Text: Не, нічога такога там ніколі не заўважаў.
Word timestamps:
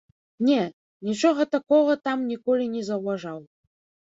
Не, 0.45 0.61
нічога 1.09 1.47
такога 1.57 1.97
там 2.09 2.25
ніколі 2.31 2.65
не 2.79 2.83
заўважаў. 2.89 3.39